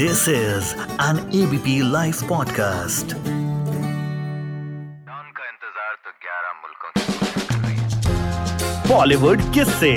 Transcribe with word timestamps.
This 0.00 0.26
is 0.28 0.74
an 1.06 1.18
ABP 1.38 1.82
Life 1.94 2.20
podcast. 2.32 3.14
Don 5.08 5.30
का 5.38 5.44
इंतज़ार 5.48 5.94
तो 6.04 6.10
11 6.26 6.52
मुल्कों 6.62 6.90
किससे 9.52 9.92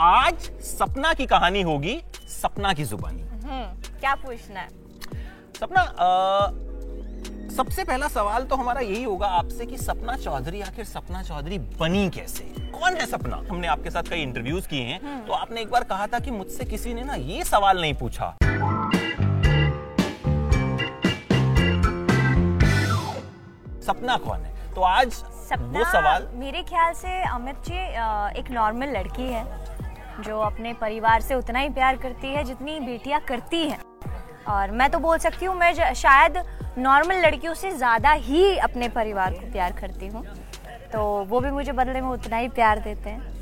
आज 0.00 0.34
सपना 0.64 1.12
की 1.14 1.26
कहानी 1.26 1.62
होगी 1.62 2.00
सपना 2.42 2.72
की 2.74 2.84
जुबानी। 2.84 3.22
हम्म 3.22 3.98
क्या 4.00 4.14
पूछना 4.24 4.60
है? 4.60 4.68
सपना 5.60 5.80
अ, 5.80 6.67
सबसे 7.58 7.84
पहला 7.84 8.08
सवाल 8.08 8.44
तो 8.44 8.56
हमारा 8.56 8.80
यही 8.80 9.02
होगा 9.02 9.26
आपसे 9.36 9.64
कि 9.66 9.76
सपना 9.78 10.16
चौधरी 10.16 10.60
आखिर 10.62 10.84
सपना 10.84 11.22
चौधरी 11.22 11.56
बनी 11.78 12.08
कैसे? 12.10 12.44
कौन 12.72 12.96
है 12.96 13.06
सपना? 13.06 13.36
हमने 13.48 13.66
आपके 13.68 13.90
साथ 13.90 14.10
कई 14.10 14.20
इंटरव्यूज़ 14.22 14.68
किए 14.68 14.82
हैं 14.82 15.26
तो 15.26 15.32
आपने 15.32 15.60
एक 15.60 15.70
बार 15.70 15.84
कहा 15.84 16.06
था 16.06 16.18
कि 16.18 16.30
मुझसे 16.30 16.64
किसी 16.64 16.92
ने 16.94 17.02
ना 17.04 17.14
ये 17.14 17.44
सवाल 17.44 17.80
नहीं 17.80 17.94
पूछा। 17.94 18.28
सपना 23.82 24.16
कौन 24.18 24.40
है? 24.40 24.72
तो 24.74 24.82
आज 24.82 25.10
सपना 25.10 25.78
वो 25.78 25.84
सवाल 25.92 26.28
मेरे 26.34 26.62
ख्याल 26.70 26.92
से 26.94 27.20
अमित 27.24 27.56
जी 27.68 27.82
एक 28.40 28.50
नॉर्मल 28.50 28.96
लड़की 28.98 29.26
है 29.32 29.44
जो 30.20 30.38
अपने 30.42 30.74
परिवार 30.76 31.20
से 31.22 31.34
उतना 31.34 31.58
ही 31.58 31.68
प्यार 31.80 31.96
करती 32.06 32.34
है 32.34 32.44
जितनी 32.44 32.78
बेटियाँ 32.80 33.20
करती 33.28 33.64
हैं। 33.64 33.80
और 34.48 34.70
मैं 34.70 34.90
तो 34.90 34.98
बोल 34.98 35.18
सकती 35.18 35.46
हूँ 35.46 35.56
मैं 35.56 35.94
शायद 35.94 36.36
नॉर्मल 36.78 37.16
लड़कियों 37.16 37.52
से 37.54 37.70
ज़्यादा 37.72 38.10
ही 38.12 38.56
अपने 38.58 38.88
परिवार 38.88 39.32
को 39.34 39.50
प्यार 39.52 39.72
करती 39.80 40.06
हूँ। 40.06 40.24
तो 40.92 41.00
वो 41.28 41.40
भी 41.40 41.50
मुझे 41.50 41.72
बदले 41.72 42.00
में 42.00 42.08
उतना 42.08 42.36
ही 42.36 42.48
प्यार 42.50 42.78
देते 42.80 43.10
हैं। 43.10 43.36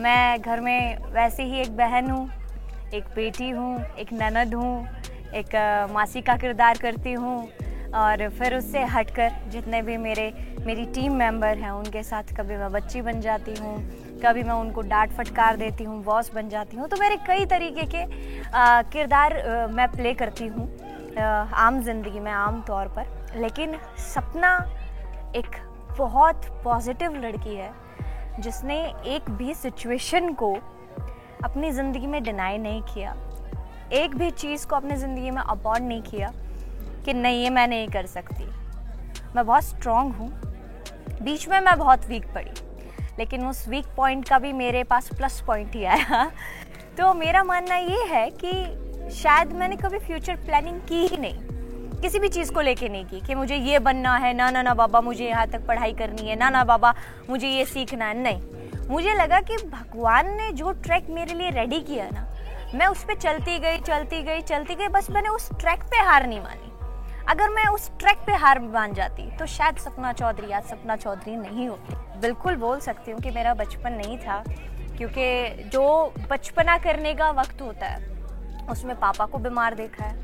मैं 0.00 0.40
घर 0.40 0.60
में 0.60 1.12
वैसे 1.14 1.42
ही 1.42 1.60
एक 1.60 1.76
बहन 1.76 2.10
हूँ, 2.10 2.28
एक 2.94 3.04
बेटी 3.14 3.48
हूँ, 3.50 3.78
एक 3.98 4.12
ननद 4.12 4.54
हूँ, 4.54 4.86
एक 5.34 5.56
मासी 5.92 6.20
का 6.22 6.36
किरदार 6.36 6.78
करती 6.78 7.12
हूँ 7.12 7.36
और 7.96 8.28
फिर 8.28 8.56
उससे 8.56 8.84
हटकर 8.86 9.32
जितने 9.50 9.80
भी 9.82 9.96
मेरे, 9.96 10.32
मेरी 10.66 10.84
टीम 10.94 11.12
मेंबर 11.16 11.58
हैं, 11.58 11.70
उनके 11.70 12.02
साथ 12.02 12.34
कभी 12.36 12.56
मैं 12.56 12.70
बच्ची 12.72 13.02
बन 13.02 13.20
जाती 13.20 13.54
हूँ, 13.54 13.76
कभी 14.24 14.42
मैं 14.42 14.54
उनको 14.54 14.80
डांट 14.82 15.12
फटकार 15.12 15.56
देती 15.56 15.84
हूँ 15.84 16.02
बॉस 16.04 16.30
बन 16.34 16.48
जाती 16.48 16.76
हूँ। 16.76 16.88
तो 16.88 16.96
मेरे 16.96 17.16
कई 17.26 17.46
तरीके 17.46 17.86
के 17.86 18.04
किरदार 18.92 19.42
मैं 19.72 19.90
प्ले 19.92 20.14
करती 20.14 20.46
हूँ। 20.46 20.68
आम 21.16 21.80
ज़िंदगी 21.82 22.20
में, 22.20 22.32
आम 22.32 22.60
तौर 22.62 22.88
पर। 22.88 23.36
लेकिन 23.36 23.78
सपना 23.98 24.56
एक 25.36 25.56
बहुत 25.98 26.46
पॉजिटिव 26.64 27.14
लड़की 27.14 27.54
है, 27.54 27.72
जिसने 28.40 28.76
एक 29.06 29.30
भी 29.30 29.54
सिचुएशन 29.54 30.32
को 30.32 30.52
अपनी 31.44 31.70
ज़िंदगी 31.70 32.06
में 32.06 32.22
डिनाई 32.22 32.58
नहीं 32.58 32.82
किया। 32.82 33.14
एक 33.92 34.14
भी 34.16 34.30
चीज़ 34.30 34.66
को 34.66 34.76
अपनी 34.76 34.96
ज़िंदगी 34.96 35.30
में 35.30 35.42
अबॉर्ड 35.42 35.82
नहीं 35.82 36.02
किया 36.02 36.32
कि 37.04 37.12
नहीं, 37.12 37.42
ये 37.42 37.50
मैं 37.50 37.68
नहीं 37.68 37.88
कर 37.88 38.06
सकती। 38.06 38.44
मैं 39.36 39.46
बहुत 39.46 39.64
स्ट्रांग 39.64 40.12
हूँ। 40.12 40.30
बीच 41.22 41.48
में 41.48 41.60
मैं 41.60 41.78
बहुत 41.78 42.06
वीक 42.06 42.26
पड़ी, 42.34 42.50
लेकिन 43.18 43.46
उस 43.46 43.68
वीक 43.68 43.86
पॉइंट 43.96 44.28
का 44.28 44.38
भी 44.38 44.52
मेरे 44.52 44.84
पास 44.84 45.08
प्लस 45.08 45.40
पॉइंट 45.40 45.74
ही 45.74 45.84
आया। 45.84 46.30
तो 46.98 47.14
मेरा 47.14 47.42
मानना 47.44 47.76
ये 47.76 48.04
है 48.04 48.28
कि 48.30 48.50
शायद 49.12 49.52
मैंने 49.52 49.76
कभी 49.76 49.98
फ्यूचर 49.98 50.36
प्लानिंग 50.36 50.80
की 50.80 51.06
ही 51.06 51.16
नहीं। 51.16 52.00
किसी 52.00 52.18
भी 52.18 52.28
चीज़ 52.28 52.52
को 52.52 52.60
लेके 52.60 52.88
नहीं 52.88 53.04
की 53.04 53.20
कि 53.20 53.34
मुझे 53.34 53.56
ये 53.56 53.78
बनना 53.78 54.16
है, 54.16 54.32
ना 54.34 54.50
ना 54.50 54.62
ना, 54.62 54.74
बाबा, 54.74 55.00
मुझे 55.00 55.26
यहाँ 55.26 55.46
तक 55.46 55.66
पढ़ाई 55.66 55.92
करनी 55.92 56.28
है, 56.28 56.36
ना 56.36 56.50
ना, 56.50 56.64
बाबा, 56.64 56.94
मुझे 57.30 57.48
ये 57.48 57.64
सीखना 57.64 58.06
है। 58.06 58.18
नहीं। 58.18 58.88
मुझे 58.88 59.14
लगा 59.14 59.40
कि 59.40 59.56
भगवान 59.64 60.30
ने 60.36 60.50
जो 60.52 60.72
ट्रैक 60.74 61.06
मेरे 61.10 61.34
लिए 61.34 61.50
रेडी 61.50 61.80
किया 61.80 62.08
ना, 62.10 62.26
मैं 62.74 62.86
उस 62.86 63.04
पर 63.04 63.14
चलती 63.16 63.58
गई 63.58 63.78
चलती 63.78 64.22
गई 64.22 64.40
चलती 64.42 64.74
गई, 64.74 64.88
बस 64.88 65.10
मैंने 65.10 65.28
उस 65.28 65.48
ट्रैक 65.52 65.82
पे 65.82 66.00
हार 66.00 66.26
नहीं 66.26 66.40
मानी। 66.40 66.72
अगर 67.28 67.50
मैं 67.50 67.66
उस 67.66 67.90
ट्रैक 67.98 68.18
पे 68.26 68.32
हार 68.34 68.58
मान 68.60 68.94
जाती 68.94 69.30
तो 69.38 69.46
शायद 69.46 69.76
सपना 69.76 70.12
चौधरी 70.12 70.52
आज 70.52 70.64
सपना 70.64 70.96
चौधरी 70.96 71.36
नहीं 71.36 71.68
होती। 71.68 71.94
बिल्कुल 72.20 72.56
बोल 72.56 72.78
सकती 72.80 73.10
हूँ 73.10 73.20
कि 73.20 73.30
मेरा 73.30 73.54
बचपन 73.54 73.92
नहीं 73.94 74.18
था, 74.18 74.42
क्योंकि 74.96 75.64
जो 75.64 76.12
बचपना 76.30 76.78
करने 76.78 77.14
का 77.14 77.30
वक्त 77.32 77.62
होता 77.62 77.86
है 77.86 78.16
उसमें 78.70 78.94
पापा 78.96 79.26
को 79.26 79.38
बीमार 79.38 79.74
देखा 79.74 80.04
है, 80.04 80.16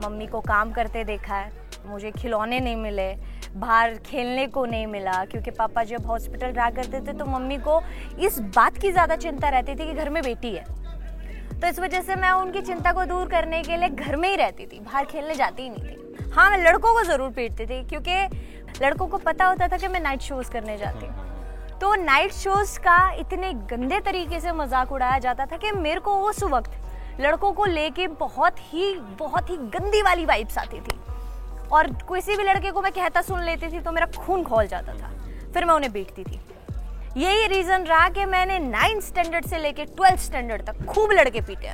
मम्मी 0.00 0.26
को 0.26 0.40
काम 0.42 0.72
करते 0.72 1.04
देखा 1.04 1.34
है, 1.34 1.50
मुझे 1.86 2.10
खिलौने 2.12 2.60
नहीं 2.60 2.76
मिले, 2.76 3.12
बाहर 3.56 3.94
खेलने 4.06 4.46
को 4.48 4.64
नहीं 4.66 4.86
मिला, 4.86 5.24
क्योंकि 5.24 5.50
पापा 5.52 5.84
जब 5.84 6.06
हॉस्पिटल 6.06 6.46
रहा 6.48 6.70
करते 6.72 7.00
थे 7.02 7.12
तो 7.12 7.24
मम्मी 7.26 7.58
को 7.58 7.80
इस 8.20 8.38
बात 8.56 8.78
की 8.78 8.90
ज़्यादा 8.92 9.16
चिंता 9.16 9.48
रहती 9.48 9.74
थी 9.74 9.86
कि 9.86 9.94
घर 9.94 10.10
में 10.10 10.22
बेटी 10.22 10.54
है। 10.54 10.64
तो 11.52 11.66
इस 11.66 11.78
वजह 11.80 12.00
से 12.00 12.16
मैं 12.16 12.30
उनकी 12.32 12.60
चिंता 12.62 12.92
को 12.92 13.04
दूर 13.04 13.28
करने 13.28 13.62
के 13.62 13.76
लिए 13.76 13.88
घर 13.88 14.16
में 14.16 14.28
ही 14.28 14.36
रहती 14.36 14.66
थी, 14.66 14.80
बाहर 14.80 15.04
खेलने 15.04 15.34
जाती 15.34 15.62
ही 15.62 15.68
नहीं 15.70 15.82
थी। 15.82 16.30
हाँ 16.32 16.50
मैं 16.50 16.58
लड़कों 16.60 16.92
को 16.94 17.02
ज़रूर 17.04 17.30
पीटती 17.30 17.66
थी, 17.66 17.82
क्योंकि 17.84 18.82
लड़कों 18.82 19.06
को 19.06 19.18
पता 19.18 19.46
होता 19.46 19.68
था 19.68 19.76
कि 19.76 19.88
मैं 19.88 20.00
नाइट 20.00 20.20
शोज़ 20.22 20.50
करने 20.50 20.76
जाती 20.78 21.06
हूँ। 21.06 21.78
तो 21.80 21.94
नाइट 21.94 22.32
शोज़ 22.32 22.78
का 22.80 22.98
इतने 23.14 23.52
गंदे 23.70 24.00
तरीके 24.00 24.40
से 24.40 24.52
मज़ाक 24.54 24.92
उड़ाया 24.92 25.18
जाता 25.18 25.46
था 25.46 25.56
कि 25.56 25.70
मेरे 25.72 26.00
को 26.00 26.14
उस 26.24 26.42
वक्त 26.44 26.70
लड़कों 27.20 27.52
को 27.52 27.64
लेके 27.64 28.06
बहुत 28.06 28.56
ही 28.72 28.94
बहुत 29.18 29.50
ही 29.50 29.56
गंदी 29.56 30.02
वाली 30.02 30.24
वाइब्स 30.24 30.58
आती 30.58 30.80
थी। 30.80 30.98
और 31.72 31.86
किसी 32.08 32.36
भी 32.36 32.42
लड़के 32.42 32.70
को 32.70 32.82
मैं 32.82 32.92
कहता 32.92 33.22
सुन 33.22 33.42
लेती 33.42 33.68
थी 33.68 33.80
तो 33.80 33.92
मेरा 33.92 34.06
खून 34.16 34.44
खोल 34.44 34.66
जाता 34.66 34.94
था। 34.94 35.10
फिर 35.54 35.64
मैं 35.64 35.74
उन्हें 35.74 35.92
बेचती 35.92 36.24
थी। 36.24 36.40
यही 37.16 37.46
रीजन 37.46 37.84
रहा 37.84 38.08
कि 38.08 38.24
मैंने 38.24 38.58
नाइन्थ 38.58 39.04
स्टैंडर्ड 39.04 39.46
से 39.46 39.58
लेके 39.58 39.84
ट्वेल्थ 39.84 40.20
स्टैंडर्ड 40.20 40.62
तक 40.62 40.84
खूब 40.86 41.12
लड़के 41.12 41.40
पीटे 41.40 41.72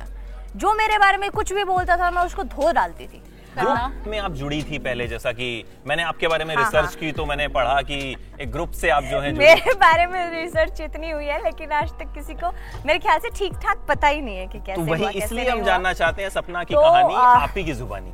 जो 0.55 0.73
मेरे 0.73 0.97
बारे 0.97 1.17
में 1.17 1.29
कुछ 1.31 1.53
भी 1.53 1.63
बोलता 1.63 1.97
था, 1.97 2.11
मैं 2.11 2.21
उसको 2.21 2.43
धो 2.43 2.71
डालती 2.71 3.07
थी। 3.07 3.21
ग्रुप 3.57 4.07
में 4.07 4.17
आप 4.19 4.31
जुड़ी 4.33 4.61
थी 4.63 4.79
पहले 4.79 5.07
जैसा 5.07 5.31
कि 5.31 5.47
मैंने 5.87 6.03
आपके 6.03 6.27
बारे 6.27 6.45
में 6.45 6.55
हाँ, 6.55 6.63
रिसर्च 6.63 6.85
हाँ। 6.85 6.99
की 6.99 7.11
तो 7.11 7.25
मैंने 7.25 7.47
पढ़ा 7.57 7.81
कि 7.81 7.99
एक 8.41 8.51
ग्रुप 8.51 8.71
से 8.81 8.89
आप 8.89 9.03
जो 9.03 9.19
है 9.19 9.31
मेरे 9.37 9.73
बारे 9.81 10.05
में 10.07 10.29
रिसर्च 10.31 10.81
इतनी 10.81 11.09
हुई 11.11 11.25
है 11.25 11.43
लेकिन 11.43 11.71
आज 11.71 11.91
तक 11.99 12.13
किसी 12.13 12.33
को 12.33 12.51
मेरे 12.85 12.99
ख्याल 12.99 13.19
से 13.19 13.29
ठीक 13.37 13.53
ठाक 13.63 13.85
पता 13.89 14.07
ही 14.07 14.21
नहीं 14.21 14.37
है 14.37 14.47
कि 14.47 14.59
कैसे 14.59 14.85
तो 14.85 14.91
वही 14.91 15.17
इसलिए 15.17 15.49
हम 15.49 15.63
जानना 15.63 15.93
चाहते 15.93 16.21
हैं 16.21 16.29
सपना 16.29 16.63
की 16.63 16.73
तो, 16.73 16.81
कहानी 16.81 17.15
आप 17.15 17.53
ही 17.57 17.63
की 17.63 17.73
जुबानी। 17.73 18.13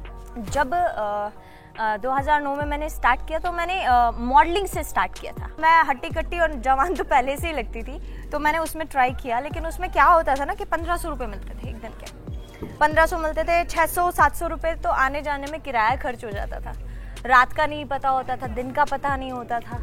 जब 0.52 0.74
अ, 0.74 1.32
2009 2.04 2.56
में 2.58 2.66
मैंने 2.66 2.90
स्टार्ट 2.90 3.20
किया 3.28 3.40
तो 3.40 3.52
मैंने 3.52 3.76
मॉडलिंग 4.26 4.66
से 4.68 4.84
स्टार्ट 4.84 5.20
किया 5.20 5.32
था। 5.34 5.50
मैं 5.62 5.84
हट्टी 5.90 6.10
कट्टी 6.10 6.40
और 6.40 6.54
जवान 6.62 6.96
तो 6.96 7.04
पहले 7.04 7.36
से 7.38 7.48
ही 7.48 7.54
लगती 7.54 7.84
थी 7.84 8.00
तो 8.30 8.40
मैंने 8.40 8.58
उसमें 8.58 8.86
ट्राई 8.88 9.12
किया 9.22 9.40
लेकिन 9.40 9.66
उसमें 9.66 9.90
क्या 9.92 10.04
होता 10.06 10.36
था 10.36 10.46
ना 10.46 10.54
कि 10.54 10.66
पंद्रह 10.74 10.98
सौ 10.98 11.10
रुपये 11.10 11.28
मिलते 11.28 11.54
थे 11.64 11.70
एक 11.70 11.76
दिन 11.82 11.92
के 12.02 12.12
पंद्रह 12.80 13.06
सौ 13.06 13.18
मिलते 13.18 13.44
थे 13.44 13.64
छः 13.66 13.86
सौ, 13.86 14.10
सात 14.12 14.36
सौ 14.36 14.48
रुपये 14.48 14.76
तो 14.76 14.90
आने 14.92 15.22
जाने 15.22 15.52
में 15.52 15.60
किराया 15.62 15.96
खर्च 15.98 16.26
हो 16.26 16.32
जाता 16.32 16.60
था। 16.60 16.74
रात 17.26 17.54
का 17.54 17.66
नहीं 17.66 17.86
पता 17.86 18.10
होता 18.10 18.36
था, 18.36 18.48
दिन 18.48 18.72
का 18.72 18.84
पता 18.86 19.16
नहीं 19.16 19.32
होता 19.32 19.60
था। 19.60 19.80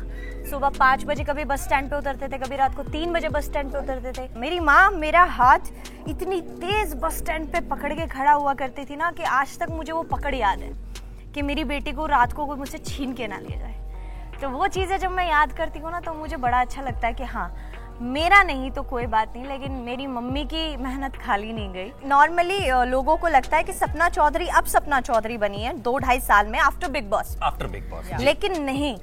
सुबह 0.50 0.68
पाँच 0.78 1.04
बजे 1.04 1.24
कभी 1.24 1.44
बस 1.44 1.64
स्टैंड 1.64 1.90
पे 1.90 1.96
उतरते 1.96 2.28
थे, 2.28 2.38
कभी 2.38 2.56
रात 2.56 2.74
को 2.76 2.82
तीन 2.84 3.12
बजे 3.12 3.28
बस 3.28 3.44
स्टैंड 3.44 3.72
पे 3.72 3.78
उतरते 3.78 4.12
थे। 4.12 4.28
मेरी 4.40 4.60
माँ, 4.60 4.90
मेरा 4.90 5.22
हाथ 5.22 5.72
इतनी 6.08 6.40
तेज 6.40 6.94
बस 6.94 7.18
स्टैंड 7.18 7.50
पे 7.52 7.60
पकड़ 7.68 7.92
के 7.92 8.06
खड़ा 8.08 8.32
हुआ 8.32 8.54
करती 8.54 8.84
थी 8.84 8.96
ना 8.96 9.10
कि 9.10 9.22
आज 9.22 9.58
तक 9.58 9.70
मुझे 9.70 9.92
वो 9.92 10.02
पकड़ 10.12 10.34
याद 10.34 10.60
है 10.60 10.72
कि 11.34 11.42
मेरी 11.42 11.64
बेटी 11.66 11.92
को 11.92 12.06
रात 12.06 12.32
को 12.32 12.46
कोई 12.46 12.56
मुझसे 12.56 12.78
छीन 12.78 13.12
के 13.14 13.26
ना 13.26 13.38
ले 13.38 13.56
जाए। 13.58 13.74
तो 14.40 14.48
वो 14.50 14.66
चीज़ें 14.68 14.98
जब 14.98 15.10
मैं 15.10 15.28
याद 15.28 15.52
करती 15.52 15.78
हूँ 15.78 15.90
ना 15.90 16.00
तो 16.00 16.14
मुझे 16.14 16.36
बड़ा 16.36 16.60
अच्छा 16.60 16.82
लगता 16.82 17.06
है 17.06 17.14
कि 17.14 17.24
हाँ 17.24 17.48
मेरा 18.00 18.42
नहीं 18.42 18.70
तो 18.70 18.82
कोई 18.82 19.06
बात 19.06 19.32
नहीं 19.36 19.46
लेकिन 19.46 19.72
मेरी 19.84 20.06
मम्मी 20.06 20.44
की 20.44 20.76
मेहनत 20.76 21.16
खाली 21.16 21.52
नहीं 21.52 21.72
गई। 21.72 22.08
नॉर्मली 22.08 22.58
लोगों 22.86 23.16
को 23.16 23.28
लगता 23.28 23.56
है 23.56 23.62
कि 23.64 23.72
सपना 23.72 24.08
चौधरी 24.08 24.46
अब 24.48 24.64
सपना 24.66 25.00
चौधरी 25.00 25.36
बनी 25.38 25.62
है 25.62 25.72
दो 25.80 25.96
ढाई 25.98 26.20
साल 26.20 26.46
में 26.46 26.58
after 26.58 26.90
Bigg 26.90 27.08
Boss 27.10 27.36
after 27.42 27.66
Bigg 27.66 27.90
Boss 27.90 28.10
लेकिन 28.20 28.62
नहीं 28.62 28.96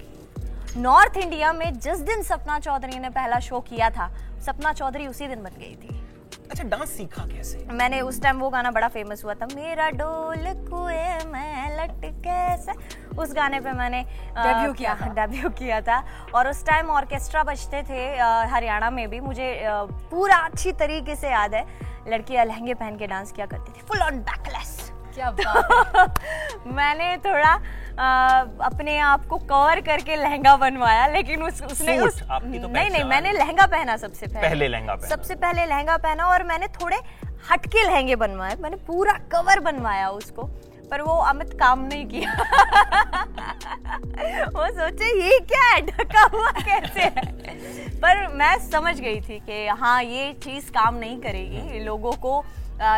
नॉर्थ 0.78 1.18
इंडिया 1.18 1.54
में 1.54 1.80
जिस 1.80 2.00
दिन 2.02 2.22
सपना 2.24 2.60
चौधरी 2.60 3.00
ने 3.00 3.10
पहला 3.10 3.40
शो 3.40 3.60
किया 3.60 3.90
था 3.90 4.12
सपना 4.46 4.74
चौधरी 4.74 5.08
उसी 5.08 5.28
दिन 5.28 5.44
बन 5.44 5.60
गई 5.60 5.76
थी। 5.76 6.03
अच्छा 6.54 6.64
डांस 6.70 6.90
सीखा 6.90 7.26
कैसे? 7.26 7.66
मैंने 7.74 8.00
उस 8.02 8.22
टाइम 8.22 8.40
वो 8.40 8.50
गाना 8.50 8.72
बड़ा 8.72 8.88
फ़ेमस 8.88 9.24
हुआ 9.24 9.34
था 9.34 9.46
मेरा 9.56 9.90
डोल 9.92 10.44
कुए 10.70 11.06
मैं 11.26 11.70
लट 11.78 12.04
कैसे 12.24 12.72
उस 13.18 13.34
गाने 13.34 13.60
पे 13.60 13.72
मैंने 13.74 14.02
डेब्यू 14.38 14.74
किया 14.74 14.94
डेब्यू 15.16 15.50
किया 15.50 15.80
था। 15.82 15.98
और 16.36 16.50
उस 16.50 16.66
टाइम 16.66 16.90
ऑर्केस्ट्रा 16.92 17.44
बजते 17.44 17.82
थे 17.90 18.06
हरियाणा 18.52 18.90
में 18.90 19.10
भी। 19.10 19.20
मुझे 19.20 19.48
पूरा 20.12 20.38
अच्छी 20.38 20.72
तरीके 20.80 21.16
से 21.16 21.30
याद 21.30 21.54
है। 21.56 21.66
लड़कियाँ 22.08 22.46
लहंगे 22.46 22.74
पहन 22.76 22.98
के 22.98 23.08
डांस 23.08 23.32
किया 23.32 23.46
करती 23.46 23.72
थी 23.72 23.86
फुल 23.88 24.02
ऑन 24.02 24.20
बैकलेस 24.22 24.83
क्या 25.16 25.30
बात 25.32 25.96
है। 25.96 26.72
मैंने 26.76 27.16
थोड़ा 27.18 27.54
अ, 27.94 28.06
अपने 28.66 28.98
आप 29.00 29.26
को 29.26 29.38
कवर 29.38 29.82
करके 29.82 30.16
लहंगा 30.16 30.56
बनवाया 30.58 31.06
लेकिन 31.08 31.44
उस 31.44 31.62
उसने 31.62 31.98
सूट, 32.00 32.08
उस 32.08 32.22
आपकी 32.32 32.60
तो 32.60 32.68
नहीं 32.68 32.90
नहीं 32.90 33.04
मैंने 33.04 33.32
लहंगा 33.32 33.66
पहना 33.66 33.98
सबसे 33.98 34.28
पहले। 34.28 34.48
पहले 34.48 34.68
लहंगा 34.68 34.96
पहना। 34.96 35.16
सबसे 35.16 35.36
पहले 35.36 35.66
लहंगा 35.66 35.98
पहना 35.98 36.28
और 36.28 36.44
मैंने 36.44 36.68
थोड़े 36.82 36.98
हटके 37.52 37.84
लहंगे 37.84 38.16
बनवाए। 38.16 38.56
मैंने 38.56 38.76
पूरा 38.88 39.14
कवर 39.32 39.60
बनवाया 39.60 40.10
उसको 40.10 40.44
पर 40.92 41.02
वो 41.02 41.14
अमित 41.24 41.54
काम 41.60 41.80
नहीं 41.86 42.06
किया। 42.08 42.34
वो 44.56 44.68
सोचे 44.70 45.08
ये 45.22 45.40
क्या 45.40 45.62
है? 45.72 45.82
ढका 45.82 46.24
हुआ 46.34 46.52
कैसे 46.52 47.02
है? 47.02 47.26
पर 48.00 48.28
मैं 48.36 48.58
समझ 48.70 49.00
गई 49.00 49.22
थी 49.22 49.40
कि 49.40 49.68
हाँ 49.80 50.02
ये 50.04 50.32
चीज़ 50.34 50.72
काम 50.72 50.96
नहीं 50.96 51.18
करेगी। 51.22 51.80
लोगों 51.80 52.12
को 52.12 52.40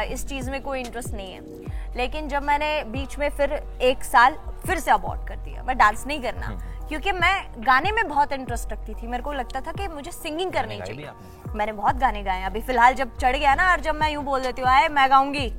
इस 0.01 0.27
चीज़ 0.27 0.51
में 0.51 0.61
कोई 0.61 0.79
इंटरेस्ट 0.79 1.13
नहीं 1.13 1.33
है। 1.33 1.41
लेकिन 1.95 2.27
जब 2.29 2.43
मैंने 2.43 2.83
बीच 2.83 3.17
में 3.17 3.29
फिर 3.29 3.53
एक 3.81 4.03
साल 4.03 4.35
फिर 4.67 4.79
से 4.79 4.91
अबॉर्ट 4.91 5.27
कर 5.27 5.35
दिया 5.35 5.63
मैं 5.63 5.77
डांस 5.77 6.03
नहीं 6.07 6.21
करना। 6.21 6.45
हम्म। 6.45 6.87
क्योंकि 6.87 7.11
मैं 7.11 7.47
गाने 7.57 7.91
में 7.91 8.07
बहुत 8.07 8.31
इंटरेस्ट 8.31 8.73
रखती 8.73 8.93
थी। 8.93 9.07
मेरे 9.07 9.23
को 9.23 9.33
लगता 9.33 9.61
था 9.61 9.71
कि 9.71 9.87
मुझे 9.87 10.11
सिंगिंग 10.11 10.51
करनी 10.51 10.79
चाहिए। 10.79 11.09
मैंने 11.55 11.71
बहुत 11.71 11.95
गाने 11.95 12.23
गाए 12.23 12.43
अभी 12.43 12.61
फ़िलहाल 12.61 12.93
जब 12.93 13.17
चढ़ 13.17 13.37
गया 13.37 13.55
ना 13.55 13.71
और 13.71 13.79
जब 13.79 13.95
मैं 13.95 14.11
यूँ 14.11 14.23
बोल 14.23 14.41
देती 14.41 14.61
हूँ 14.61 14.69
आए 14.69 14.87
मैं 14.87 15.09
गाऊँगी। 15.09 15.49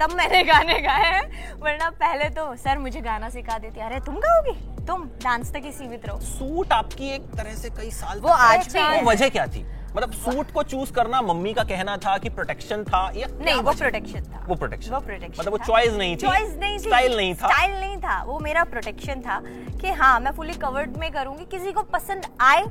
तब 0.00 0.12
मैंने 0.12 0.42
गाने 0.52 0.80
गाए 0.80 1.10
हैं। 1.12 1.52
वरना 1.60 1.90
पहले 1.90 2.28
तो 2.28 2.56
सर 2.56 2.78
मुझे 2.78 3.00
गाना 3.00 3.28
सिखा 3.28 3.58
देती 3.58 3.80
अरे 3.80 4.00
तुम 4.00 4.14
गाओगी? 4.14 4.84
तुम 4.86 5.04
डांस 5.24 5.52
तक 5.52 5.62
ही 5.64 5.72
सीमित 5.72 6.06
रहो। 6.06 6.18
सूट 6.20 6.72
आपकी 6.72 7.10
एक 7.10 7.22
तरह 7.22 7.54
से 7.54 7.70
कई 7.70 7.90
साल 7.90 8.20
वो 8.20 8.28
आज 8.28 8.76
भी 8.76 9.02
वजह 9.06 9.28
क्या 9.28 9.46
थी? 9.46 9.66
मतलब 9.96 10.12
सूट 10.12 10.52
को 10.52 10.62
चूज़ 10.62 10.92
करना 10.92 11.20
मम्मी 11.22 11.52
का 11.54 11.64
कहना 11.64 11.96
था 11.96 12.16
कि 12.18 12.28
प्रोटेक्शन 12.28 12.84
था 12.84 13.10
या 13.16 13.26
नहीं 13.40 13.54
वो 13.54 13.72
प्रोटेक्शन 13.72 14.22
था। 14.22 14.44
वो 14.48 14.54
प्रोटेक्शन 14.54 14.92
वो 14.92 15.00
प्रोटेक्शन 15.00 15.40
मतलब 15.40 15.52
वो 15.52 15.58
चॉइस 15.58 15.92
नहीं 15.92 16.16
थी 16.16 16.20
चॉइस 16.20 16.56
नहीं 16.60 16.74
थी। 16.74 16.82
स्टाइल 16.82 17.16
नहीं 17.16 17.34
था। 17.34 17.48
स्टाइल 17.48 17.80
नहीं 17.80 17.96
था। 17.96 18.22
वो 18.22 18.38
मेरा 18.38 18.64
प्रोटेक्शन 18.64 19.20
था 19.20 19.40
कि 19.80 19.90
हाँ 19.92 20.18
मैं 20.20 20.32
फुली 20.32 20.52
कवर्ड 20.52 20.96
में 20.96 21.10
करूँगी 21.12 21.44
किसी 21.50 21.72
को 21.72 21.82
पसंद 21.92 22.26
आए 22.40 22.64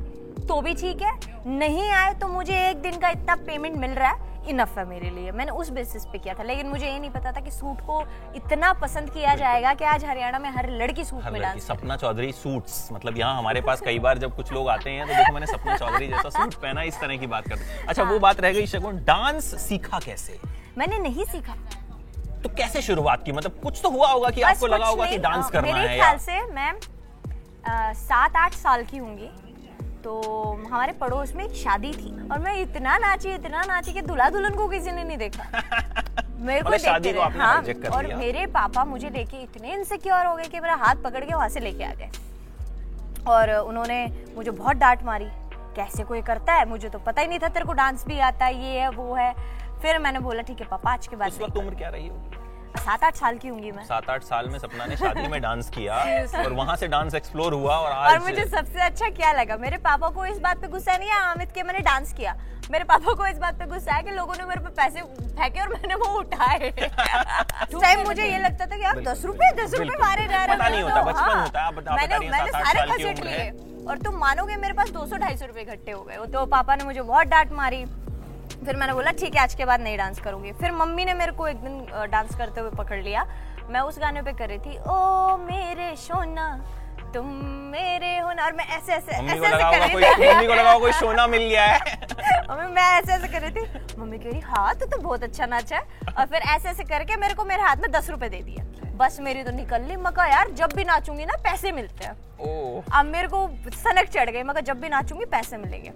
तो 0.48 0.62
भी 0.62 0.74
ठीक 0.74 1.02
है। 1.02 1.12
नहीं 1.60 1.90
आए 1.92 2.14
तो 2.14 2.28
मुझे 2.28 2.68
एक 2.70 2.82
दिन 2.82 2.98
का 3.00 3.10
इतना 3.10 3.36
पेमेंट 3.48 3.78
मिल 3.78 3.92
रहा 3.92 4.10
है। 4.10 4.30
इनफ 4.50 4.78
है 4.78 4.84
मेरे 4.88 5.10
लिए। 5.10 5.32
मैंने 5.32 5.52
उस 5.52 5.70
बेसिस 5.70 6.06
पे 6.06 6.18
किया 6.18 6.34
था। 6.34 6.44
लेकिन 6.44 6.68
मुझे 6.68 6.86
ये 6.86 7.00
नहीं 7.00 7.10
पता 7.10 7.32
था 7.32 7.42
कि 7.42 7.52
सूट 7.52 7.82
को 7.82 8.02
इतना 8.36 8.72
पसंद 8.74 9.10
किया 9.10 9.36
जाएगा 9.36 9.74
कि 9.74 9.86
आज 9.86 10.06
हरियाणा 10.06 10.40
में 10.40 10.50
हर 10.50 10.70
लड़की 10.72 11.04
सूट 11.06 11.24
हर 11.24 11.32
में 11.32 11.40
लड़की 11.40 11.52
डांस 11.52 11.68
सपना 11.68 11.98
चौधरी 11.98 12.32
सूट्स 12.34 12.88
मतलब 12.92 13.18
यहाँ 13.18 13.38
हमारे 13.38 13.62
पास 13.62 13.82
कई 13.82 14.00
बार 14.00 14.18
जब 14.18 14.36
कुछ 14.36 14.52
लोग 14.54 14.70
आते 14.70 14.90
हैं 14.90 15.08
तो 15.08 15.14
देखो 15.14 15.34
मैंने 15.34 15.48
सपना 15.48 15.78
चौधरी 15.78 16.08
जैसा 16.08 16.30
सूट 16.30 16.54
पहना 16.54 16.84
इस 16.84 17.00
तरह 17.02 17.18
की 17.18 17.28
बात 17.28 17.50
करते 17.50 17.86
अच्छा 17.88 18.04
हाँ। 18.04 18.12
वो 18.12 18.20
बात 18.20 18.40
रह 18.40 18.54
गई 18.54 18.66
शगुन 18.68 19.04
डांस 19.06 19.54
सीखा 19.62 20.00
कैसे? 20.00 20.40
मैंने 20.78 21.00
नहीं 21.00 21.26
सीखा। 21.26 21.56
तो 22.44 22.50
कैसे 22.50 22.82
शुरुआत 22.82 23.24
की? 23.26 23.32
मतलब 23.32 23.60
कुछ 23.64 23.80
तो 23.84 23.90
हुआ 23.90 24.08
होगा 24.08 24.30
कि 24.30 24.42
आपको 24.42 24.68
लगा 24.68 24.86
होगा 24.86 25.06
कि 25.06 25.18
डांस 25.20 25.50
करना 25.52 25.76
है 25.76 25.98
या 25.98 26.04
ख्याल 26.04 26.18
से 26.20 26.42
मैं 26.54 27.94
सात 27.96 28.36
आठ 28.36 28.54
साल 28.54 28.84
की 28.84 28.98
होंगी। 28.98 29.30
तो 30.04 30.20
हमारे 30.68 30.94
पड़ोस 30.94 31.34
में 31.36 31.44
एक 31.46 31.52
शादी 31.56 31.92
थी 31.94 32.12
और 32.30 32.40
मैं 32.40 32.56
इतना 32.62 32.98
नाची 32.98 33.34
इतना 33.34 33.62
नाची 33.68 33.94
कि 33.94 34.02
दूल्हा 34.02 34.30
दुल्हन 34.30 34.56
को 34.56 34.68
किसी 34.68 34.92
ने 34.92 35.04
नहीं 35.04 35.18
देखा। 35.18 35.44
मेरे 36.40 36.62
को 36.62 36.70
मतलब 36.70 36.80
शादी 36.80 37.14
को 37.14 37.22
हाँ 37.22 37.62
कर 37.64 37.90
और 37.90 38.06
लिया। 38.06 38.18
मेरे 38.18 38.46
पापा 38.46 38.86
मुझे 38.86 39.10
देखे 39.10 39.38
इतने 39.38 39.74
इनसिक्योर 39.74 40.26
हो 40.26 40.36
गए 40.36 40.44
कि 40.44 40.60
मेरा 40.60 40.76
हाथ 40.76 41.04
पकड़ 41.04 41.24
के 41.26 41.34
वहाँ 41.34 41.50
से 41.50 41.60
लेके 41.60 41.84
आ 41.84 41.94
गए। 41.94 42.10
और 43.28 43.52
उन्होंने 43.58 44.06
मुझे 44.36 44.52
बहुत 44.52 44.76
डांट 44.76 45.04
मारी। 45.04 45.26
कैसे 45.76 46.04
कोई 46.04 46.22
करता 46.22 46.54
है? 46.54 46.68
मुझे 46.70 46.90
तो 46.90 47.00
पता 47.00 47.22
ही 47.22 47.28
नहीं 47.28 47.40
था 47.40 47.48
तेरे 47.48 47.66
को 47.66 47.74
डांस 47.74 48.06
भी 48.08 48.20
आता 48.20 48.46
है 48.46 48.64
ये 48.64 48.80
है 48.80 48.90
वो 48.90 49.14
है। 49.16 49.34
फिर 49.82 50.00
मैंने 50.00 50.20
बोला 50.20 50.42
ठीक 50.42 50.62
है 50.62 50.68
पापा 50.68 50.94
आज 50.94 51.08
के 51.08 51.16
बाद 51.16 51.58
उम्र 51.58 51.76
क्या 51.76 51.90
रही 51.90 52.08
होगी। 52.08 52.41
सात 52.78 53.04
आठ 53.04 53.16
साल 53.16 53.38
की 53.38 53.48
होंगी 53.48 53.72
मैं। 53.72 53.84
सात 53.86 54.10
आठ 54.10 54.24
साल 54.24 54.48
में 54.50 54.58
सपना 54.60 54.86
ने 54.86 54.96
शादी 54.98 55.28
में 55.28 55.42
डांस 55.42 55.70
किया 55.70 55.96
और 56.44 56.54
वहाँ 56.54 56.76
से 56.76 56.88
डांस 56.88 57.16
एक्सप्लोर 57.16 57.54
हुआ 57.54 57.76
और 57.78 57.92
आज 57.92 58.12
और 58.12 58.20
मुझे 58.20 58.46
सबसे 58.46 58.82
अच्छा 58.82 59.10
क्या 59.10 59.32
लगा? 59.34 59.58
मेरे 59.58 59.78
पापा 59.78 60.10
को 60.10 60.26
इस 60.26 60.40
बात 60.40 60.62
पे 60.62 60.68
गुस्सा 60.68 60.98
नहीं 60.98 61.10
है 61.10 61.20
अमित 61.32 61.52
के 61.52 61.64
मैंने 61.64 61.80
डांस 61.80 62.14
किया। 62.14 62.36
मेरे 62.72 62.84
पापा 62.84 63.14
को 63.14 63.26
इस 63.28 63.38
बात 63.38 63.60
पे 63.60 63.66
गुस्सा 63.66 63.94
है 63.94 64.04
कि 64.04 64.12
लोगों 64.12 64.36
ने 64.38 64.46
मेरे 64.46 64.62
पे 64.62 64.70
पैसे 64.70 65.02
फेंके 65.02 65.62
और 65.62 65.70
मैंने 65.70 65.96
वो 65.96 66.06
उठाए। 66.20 66.70
टाइम 66.80 68.06
मुझे 68.08 68.24
ये 68.24 68.38
लगता 68.38 68.66
था 68.66 68.78
कि 68.78 68.84
आप 68.84 68.98
दस 68.98 69.26
रुपए 69.26 69.52
दस 69.64 69.74
रुपए 69.74 69.98
मारे 70.02 70.28
जा 70.28 70.46
रहे 70.46 70.58
हैं 70.58 70.84
तो 70.90 71.14
हाँ, 71.14 71.72
मैंने 71.72 72.20
मैंने 72.20 72.52
सारे 72.52 72.92
खसेट 72.92 73.24
लिए। 73.26 73.50
और 73.90 73.98
तुम 73.98 74.16
मानोगे 74.16 74.56
मेरे 74.56 74.74
पास 74.74 74.90
दो 74.90 75.06
सौ 75.06 75.18
ढाई 75.18 75.38
सौ 75.38 75.46
रुपए 75.46 75.62
इकट्ठे 75.62 75.92
हो 75.92 76.02
गए। 76.04 76.18
तो 76.34 76.46
पापा 76.46 76.76
ने 76.76 76.84
मुझे 76.84 77.02
बहुत 77.02 77.28
डांट 77.28 77.52
मारी। 77.52 77.86
फिर 78.66 78.76
मैंने 78.76 78.94
बोला 78.94 79.12
ठीक 79.20 79.36
है 79.36 79.42
आज 79.42 79.54
के 79.56 79.66
बाद 79.66 79.82
नहीं 79.82 79.98
डांस 79.98 80.20
करूँगी. 80.22 80.52
फिर 80.60 80.72
मम्मी 80.72 81.06
ने 81.06 81.14
मेरे 81.14 81.32
को 81.32 81.48
एक 81.48 81.58
दिन 81.58 81.80
डांस 82.12 82.36
करते 82.38 82.62
हुए 82.62 82.70
पकड़ 82.78 83.02
लिया। 83.04 83.26
मैं 83.70 83.80
उस 83.82 84.00
गाने 84.00 84.22
पे 84.22 84.34
कर 84.34 84.48
रही 84.50 84.60
थी 84.60 84.78
ओ 84.80 85.38
मेरे 85.38 85.96
सोना 85.98 86.48
तुम 87.14 87.26
मेरे 87.72 88.18
हो 88.20 88.32
ना। 88.34 88.46
और 88.46 88.54
मैं 88.56 88.66
ऐसे 88.68 88.94
ऐसे 88.94 89.12
ऐसे 89.12 89.46
ऐसे 89.48 89.64
कर 89.64 89.80
रही 89.80 89.90
थी। 89.90 90.28
मम्मी 90.28 90.48
को 90.48 90.54
लगा 90.54 90.78
कोई 90.80 90.92
सोना 90.92 91.28
मिल 91.28 91.48
गया 91.50 91.66
है। 91.66 91.80
मम्मी 92.50 92.68
मैं 92.74 92.84
ऐसे 92.92 93.14
ऐसे 93.14 93.28
कर 93.28 93.42
रही 93.42 93.52
थी। 93.52 94.00
मम्मी 94.00 94.18
कह 94.20 94.30
रही 94.30 94.40
हाँ 94.42 94.74
तू 94.76 94.86
तो 94.86 94.98
बहुत 94.98 95.24
अच्छा 95.24 95.46
नाचा 95.46 95.78
है। 95.78 96.14
और 96.18 96.26
फिर 96.26 96.42
ऐसे 96.56 96.70
ऐसे 96.70 96.84
करके 96.84 97.16
मेरे 97.16 97.34
को 97.34 97.46
मेरे 97.46 97.62
हाथ 97.62 97.78
में 97.78 97.92
दस 97.92 98.10
रुपए 98.10 98.30
दे 98.30 98.42
दिए। 98.42 98.64
बस 98.98 99.18
मेरी 99.22 99.44
तो 99.44 99.52
निकल 99.52 99.82
ली 99.82 99.96
मैं 99.96 100.14
कहा 100.14 100.26
यार 100.28 100.52
जब 100.52 100.74
भी 100.76 100.84
नाचूँगी 100.84 101.26
ना 101.26 101.36
पैसे 101.44 101.72
मिलते 101.72 102.06
हैं। 102.06 102.16
अब 102.92 103.06
मेरे 103.06 103.28
को 103.28 103.48
सनक 103.76 104.10
चढ़ 104.10 104.30
गई 104.30 104.44
मगर 104.44 104.62
जब 104.62 104.80
भी 104.82 104.90
नाचूँगी 104.90 105.26
पैसे 105.32 105.58
मिलेंगे। 105.58 105.92